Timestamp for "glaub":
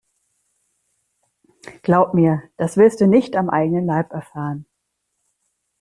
1.83-2.15